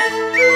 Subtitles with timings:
[0.00, 0.44] Música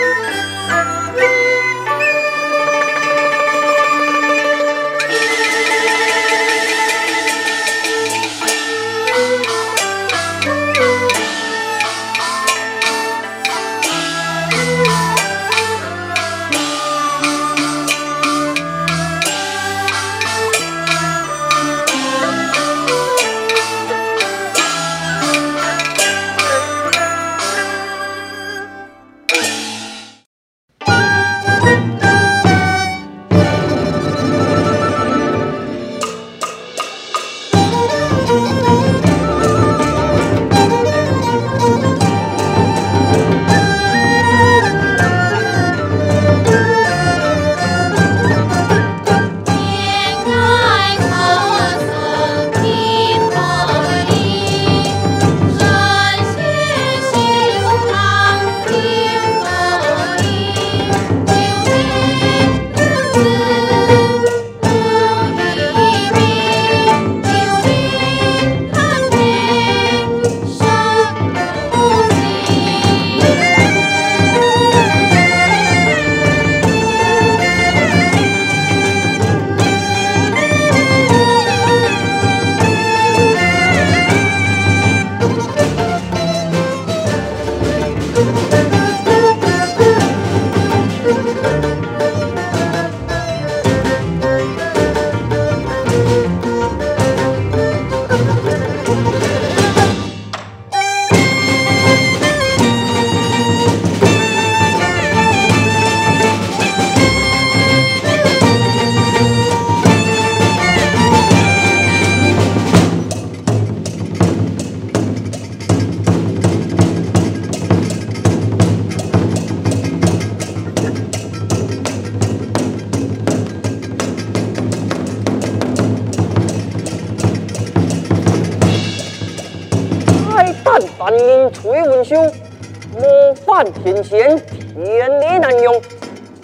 [133.88, 135.80] 天仙，天理难容。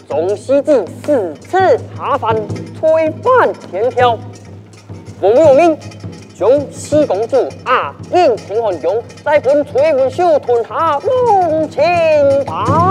[0.09, 2.35] 总希冀四次下凡，
[2.81, 4.19] 催返天条。
[5.21, 5.77] 奉有命，
[6.35, 11.83] 将西公主阿印秦汉宫，再分崔文秀屯下孟清
[12.47, 12.84] 宝。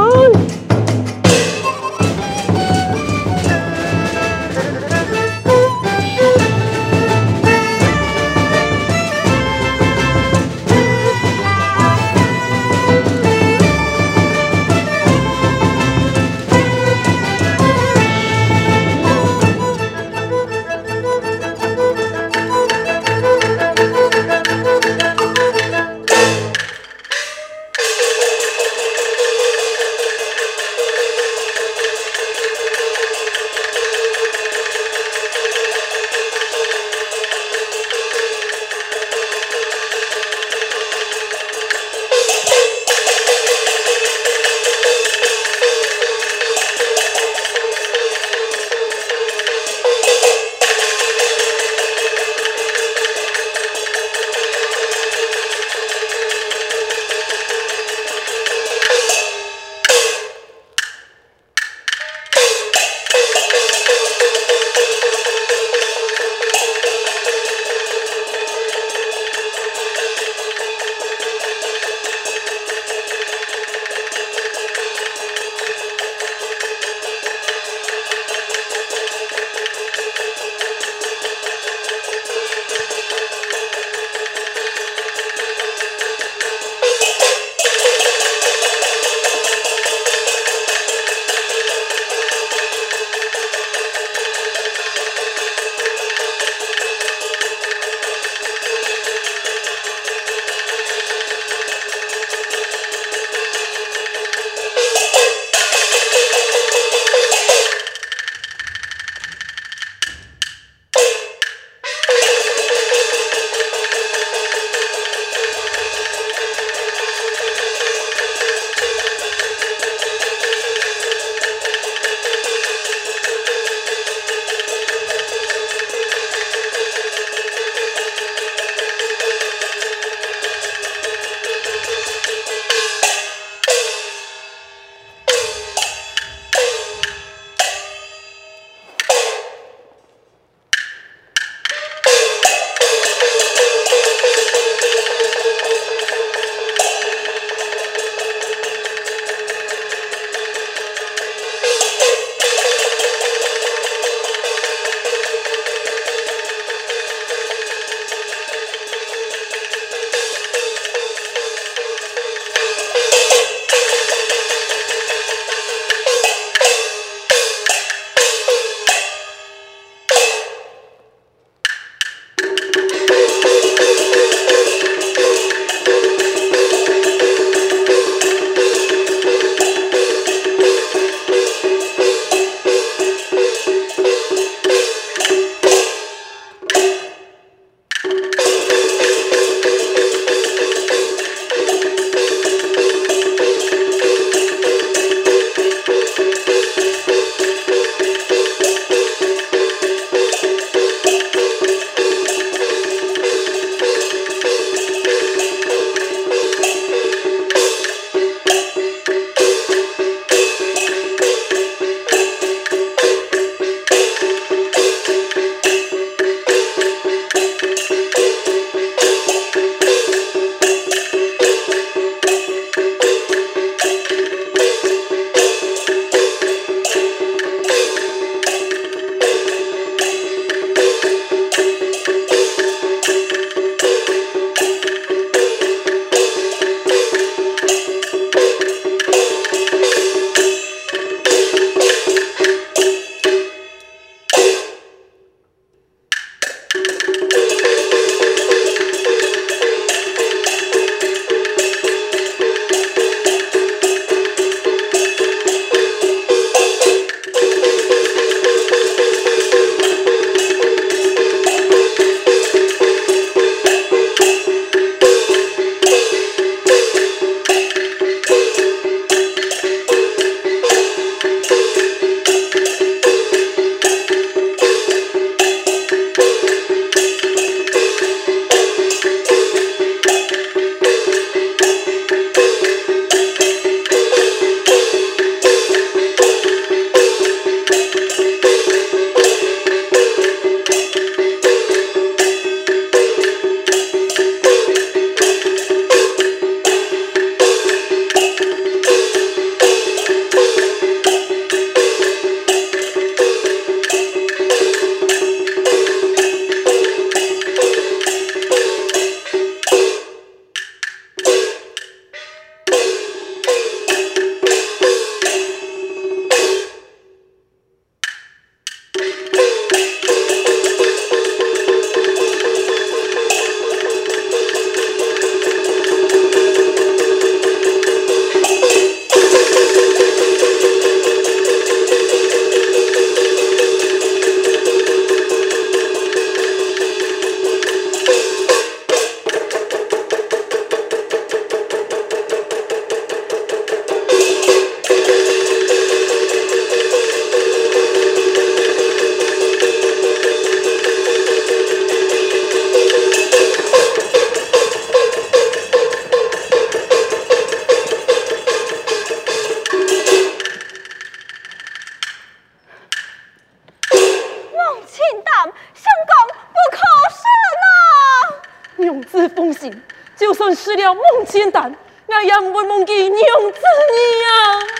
[370.63, 373.59] 失了梦千担，我也不会忘记娘子
[373.91, 374.72] 你啊。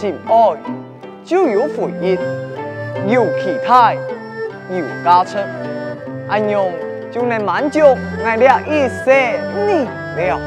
[0.00, 0.56] 真心爱
[1.24, 2.16] 就有回忆，
[3.12, 3.96] 有期待，
[4.70, 5.42] 有加成，
[6.28, 6.64] 安样
[7.10, 9.12] 就能满足我俩一生
[9.66, 10.38] 你了。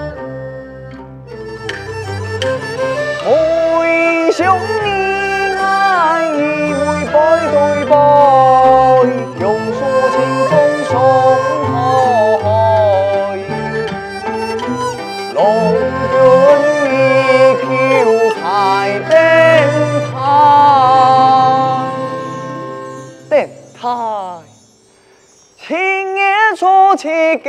[27.38, 27.44] 起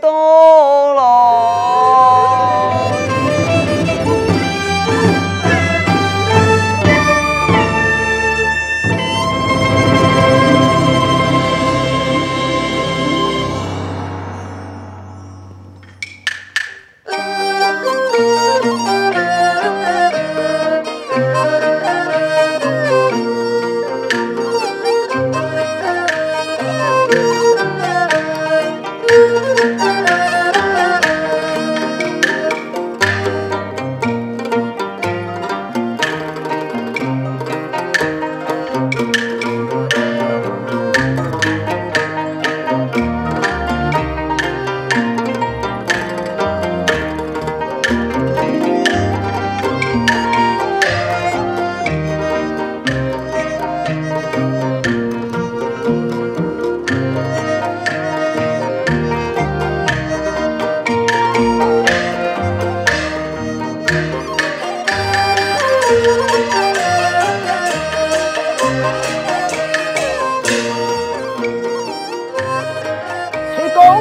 [0.00, 0.13] 几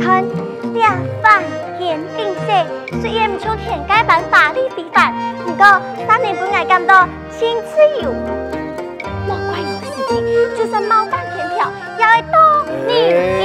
[0.00, 0.24] 看
[0.74, 1.42] 两方
[1.78, 5.12] 天定色，虽然唔像天界般华丽非凡，
[5.44, 5.64] 不过
[6.06, 8.12] 三年半来咁多青自由。
[9.26, 10.24] 莫怪我事情，
[10.56, 12.36] 就算貌翻天条，也会多
[12.86, 12.92] 你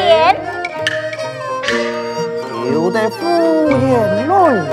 [0.07, 0.36] 言。
[2.72, 3.25] 有得敷
[3.69, 4.65] 衍论，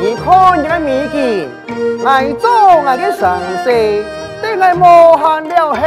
[0.00, 1.48] 你看你个秘籍。
[2.04, 3.70] 来做我的上司，
[4.40, 5.80] 等我磨汗了后，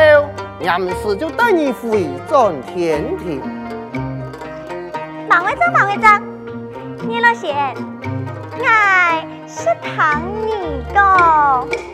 [0.59, 3.41] 临时就带你回转天庭。
[5.31, 6.09] 忙会做，忙会做，
[7.09, 7.73] 叶老仙，
[8.59, 8.65] 我
[9.47, 9.63] 是
[9.95, 11.90] 疼你的。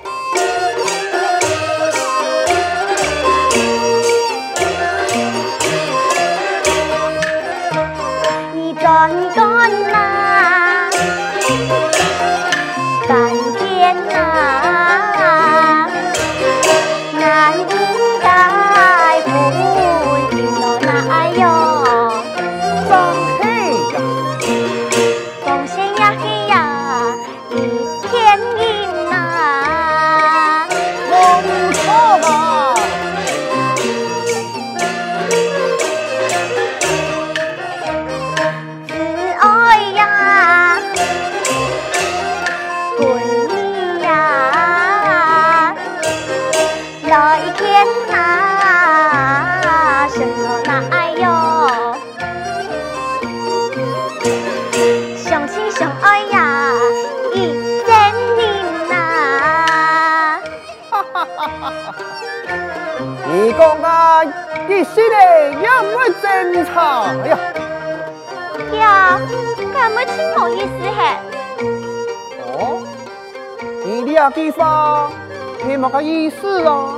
[75.78, 76.98] 你乜个意思啊？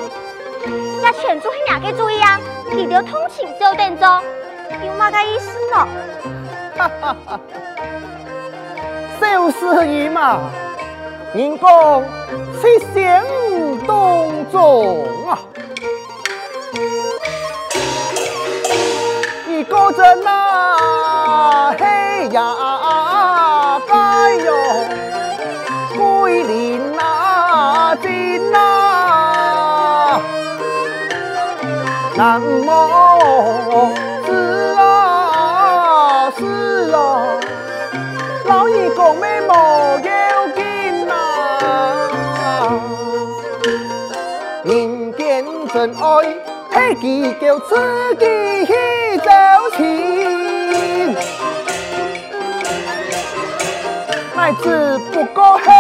[1.04, 2.40] 呀，全做系哪个主意啊？
[2.72, 4.08] 记得通情就等走，
[4.86, 5.86] 有乜个意思呢？
[6.78, 7.40] 哈哈哈！
[9.20, 10.40] 小事儿嘛，
[11.34, 11.70] 人讲
[12.62, 13.22] 是相
[13.86, 15.38] 当重啊。
[19.50, 22.42] 一个人啊，嘿呀，
[32.22, 33.94] 那么
[34.26, 34.30] 是
[34.78, 36.44] 啊是
[36.92, 36.98] 啊，
[38.46, 39.52] 老二讲咩冇
[40.04, 40.12] 要
[40.54, 40.60] 紧
[41.08, 41.12] 呐，
[44.66, 46.04] 人间真爱，
[46.72, 47.74] 嘿，记叫自
[48.16, 48.26] 己
[48.66, 48.74] 去
[49.20, 49.32] 走
[49.78, 51.16] 亲，
[54.36, 54.66] 乃只
[55.14, 55.72] 不过嘿，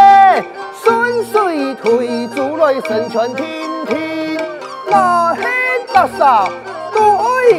[0.81, 4.41] 顺水推舟来成全天天，
[4.89, 5.35] 那
[5.99, 6.49] 嘿大嫂
[6.93, 7.17] 都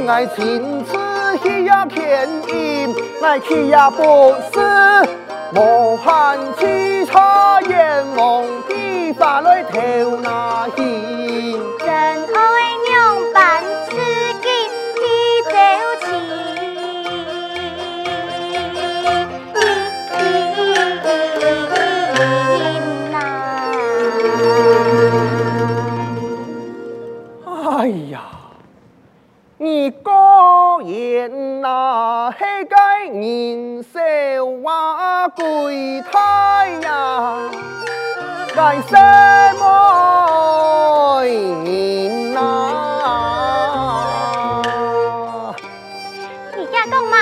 [0.08, 2.86] 爱情痴去呀便宜，
[3.20, 4.58] 乃去呀不是
[5.54, 9.78] 无限期差阎王地发来透
[10.22, 11.60] 那心。
[29.80, 30.12] 你个
[30.84, 33.98] 人哪嘿该人少
[34.62, 37.38] 话贵太呀，
[38.54, 38.92] 该什
[39.58, 42.38] 么人呐？
[46.58, 47.16] 你家讲嘛？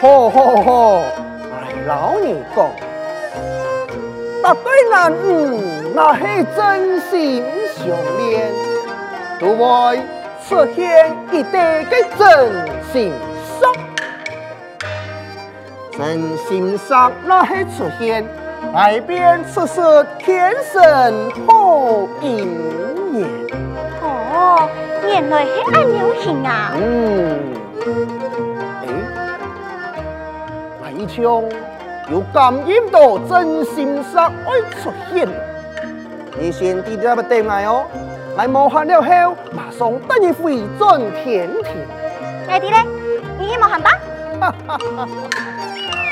[0.00, 1.02] 吼吼吼！
[1.52, 2.66] 哎，老你讲，
[4.42, 5.60] 答对男女
[5.94, 6.22] 那是
[6.56, 7.84] 真心相
[8.16, 8.50] 恋，
[9.38, 10.00] 都会
[10.48, 12.24] 出现一对的真
[12.92, 13.12] 心
[13.58, 13.74] sắc，
[15.98, 18.24] 真心 sắc 那是出现，
[18.72, 19.80] 爱变出是
[20.20, 22.46] 天生好姻
[23.12, 23.28] 缘。
[24.00, 24.68] 哦，
[25.04, 26.70] 原来系按流行啊！
[26.76, 27.38] 嗯，
[28.82, 28.88] 诶，
[30.80, 31.42] 那一枪
[32.08, 35.28] 有感应到真心 sắc 会出现，
[36.38, 37.84] 你先记得要对我哦，
[38.36, 41.72] 来磨合了后，马上带你回转天庭。
[42.46, 42.76] 爱弟呢，
[43.38, 43.90] 你去冒汗吧。
[44.38, 44.78] 哈哈哈！
[44.98, 46.05] 喊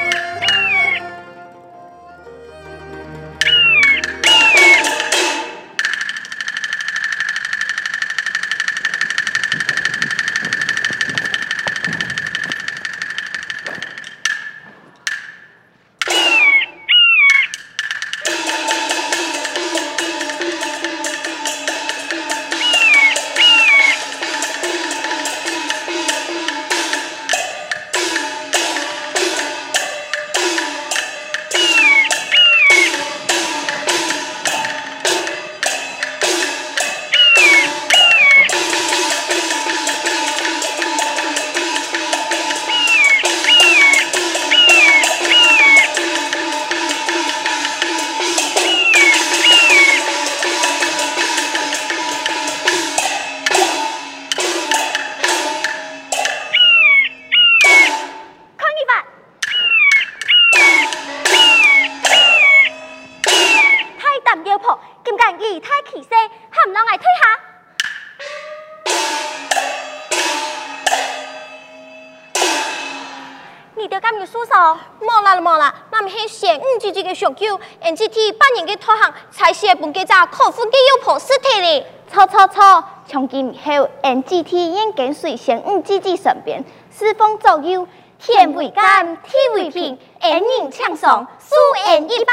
[80.15, 81.85] 写本记者口腹嘅有破事体哩。
[82.09, 86.65] 错错错，从今以后 NGT 应跟随先五级级身边，
[86.97, 87.89] 侍奉左右，
[88.21, 91.57] 天为干，地为平，安宁畅爽，舒
[91.89, 92.33] 颜一拜。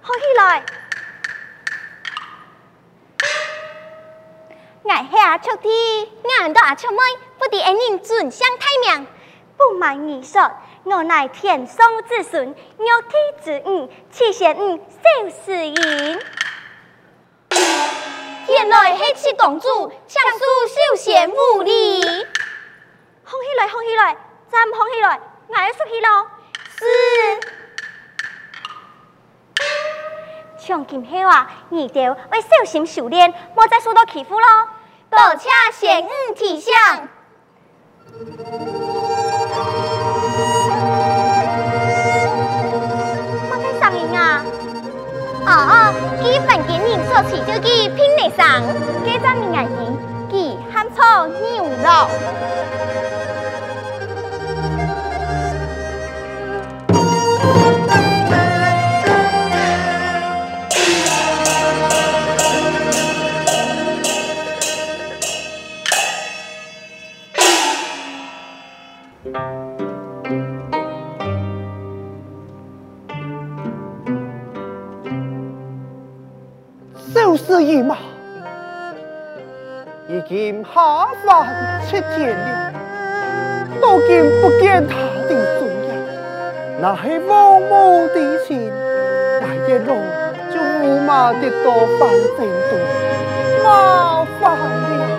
[0.00, 0.64] 好起来，
[4.88, 5.72] 爱下出天，
[6.40, 6.96] 俺都阿出妹，
[7.38, 9.06] 不敌安宁尊享太明。
[9.58, 10.50] 不瞒你说，
[10.88, 16.20] 我乃天上之孙，玉帝之女，七仙女小诗音。
[18.48, 19.66] 原来黑七公主，
[20.06, 22.00] 强输小仙无礼。
[23.24, 24.16] 放起来，放起来，
[24.48, 26.28] 再唔放起来，我要出去喽。
[26.78, 26.84] 是。
[30.56, 34.46] 从今后啊，你就要小心修炼，莫再受到欺负咯。
[35.10, 36.72] 多谢仙女提醒。
[46.36, 48.60] 哦，几份给你所持就给拼内上，
[49.04, 50.34] 几张明眼睛，给
[50.70, 51.88] 喊错牛肉。
[81.24, 81.46] 凡
[81.84, 82.72] 七天了，
[83.80, 84.94] 到今不见他
[85.28, 85.88] 的踪影，
[86.80, 88.70] 那是某某的心，
[89.40, 89.96] 那一路
[90.52, 92.78] 就无马的多番争夺，
[93.64, 95.15] 麻烦了。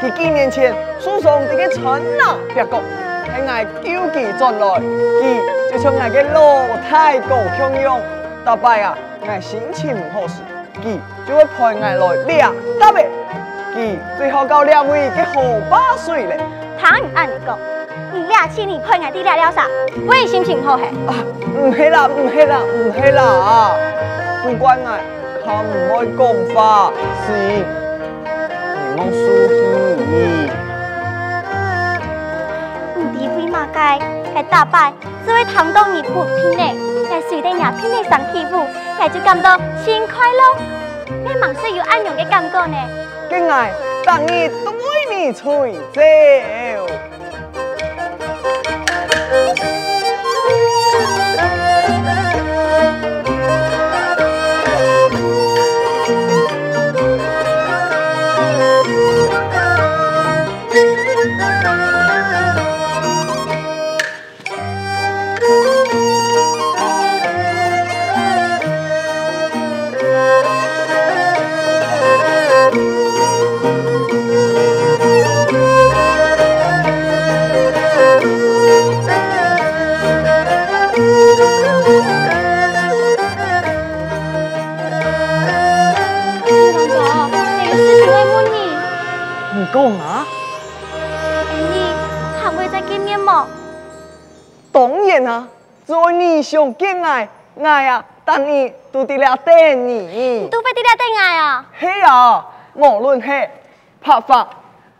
[0.00, 2.76] 佢几年前书上这个传哪别个，
[3.26, 3.50] 系我
[3.82, 4.80] 救济转来，
[5.20, 6.38] 佢就像我个老
[6.88, 8.00] 太公相样。
[8.44, 10.34] 大伯啊，我心情唔好时，
[10.80, 13.08] 佢就会陪我来俩搭呗。
[13.74, 16.38] 佢最后到两位嘅好把水嘞。
[16.80, 17.58] 他唔按你讲，
[18.14, 19.66] 你俩请你陪我哋俩了啥？
[20.06, 20.84] 我也心情唔好嘿。
[21.08, 21.12] 啊，
[21.58, 23.74] 唔系啦，唔系啦，唔系啦，
[24.44, 24.96] 不管我，
[25.44, 26.92] 他唔会讲话，
[27.26, 27.32] 是。
[28.98, 30.02] 冇输气，
[32.96, 33.96] 唔知为嘛该，
[34.34, 34.92] 该打败
[35.24, 36.64] 只会谈到你不拼呢，
[37.08, 38.66] 该随便伢拼的上欺负，
[38.98, 40.42] 该就感到心快乐，
[41.24, 42.76] 你忙是有安样的感觉呢？
[43.30, 43.70] 今爱
[44.04, 44.50] 当你对
[45.08, 46.00] 你吹奏。
[95.28, 95.46] 啊，
[95.84, 97.28] 做你想见爱，
[97.62, 99.54] 爱啊，等你都得了等
[99.86, 99.98] 你。
[100.06, 101.66] 你都会得了等爱啊？
[101.78, 103.28] 嘿啊，无论系
[104.00, 104.44] 拍发、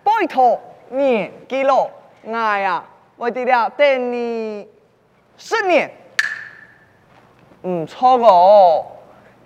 [0.04, 0.60] 拜托、
[0.90, 1.90] 念记录，
[2.30, 2.84] 爱啊，
[3.16, 4.68] 我得了等你。
[5.38, 5.90] 十年，
[7.62, 8.86] 唔错哦，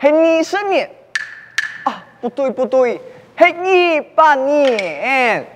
[0.00, 0.90] 系二十年。
[1.84, 3.00] 啊，不对不对，
[3.38, 5.46] 系二八年。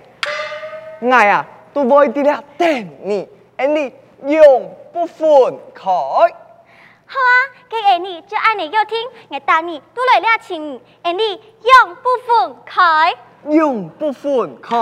[1.11, 3.93] 爱啊，都会啲啦，等你，你
[4.33, 5.85] 永不分开。
[5.91, 7.33] 好啊，
[7.69, 8.97] 给俺你就按你要听，
[9.29, 13.15] 我答你都来了情，俺你永不分开。
[13.47, 14.75] 永不分开。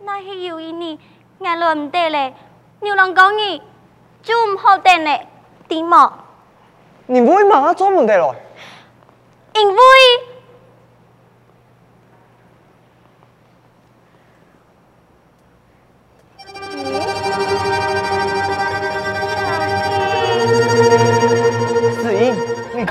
[0.00, 0.98] 那系有一年，
[1.38, 2.34] 我来唔得咧，
[2.80, 3.62] 牛郎讲你
[4.20, 5.28] 就唔好等咧，
[5.68, 6.12] 点么？
[7.06, 8.34] 你为嘛做唔得来？
[9.54, 9.76] 因为。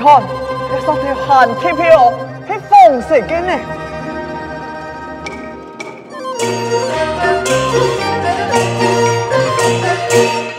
[0.00, 0.22] 看，
[0.72, 2.10] 你上条寒铁票
[2.48, 3.52] 系黄色嘅呢。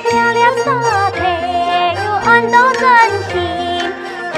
[0.04, 1.20] 漂亮沙滩
[2.06, 2.84] 有安多真
[3.32, 3.34] 心，
[4.32, 4.38] 代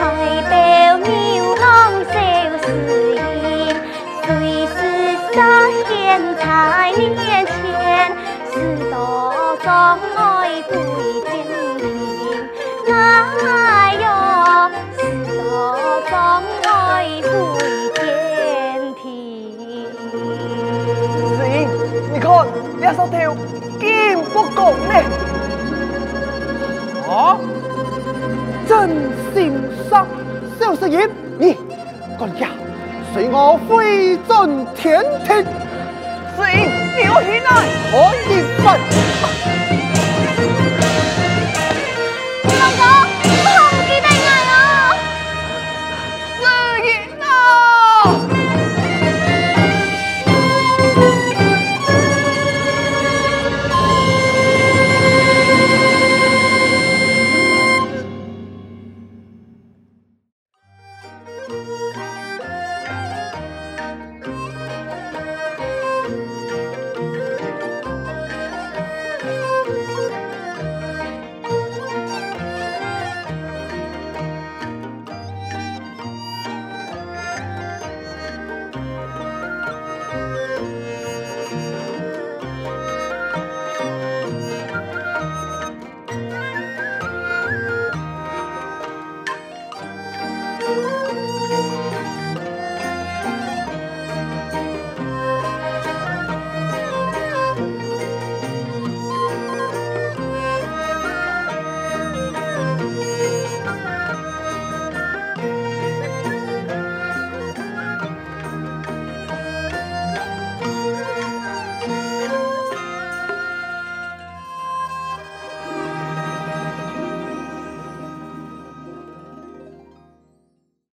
[0.50, 0.52] 表
[1.00, 1.10] 牛
[1.56, 1.62] 郎
[2.06, 2.16] 绣
[2.64, 2.66] 丝
[3.14, 3.76] 衣，
[4.26, 4.28] 随
[4.68, 4.78] 时
[5.34, 5.38] 沙
[5.90, 5.92] 献
[6.38, 6.42] 在
[6.96, 8.16] 面前，
[8.54, 8.54] 四
[8.90, 8.94] 道
[9.62, 10.72] 障碍不
[30.94, 31.58] 小食业，你
[32.20, 32.50] 管家
[33.12, 35.44] 随我飞进天庭，
[36.36, 37.50] 子英，你要去哪？
[37.90, 37.94] 可
[38.30, 39.63] 以分。